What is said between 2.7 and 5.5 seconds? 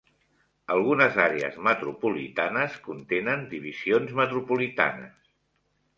contenen divisions metropolitanes.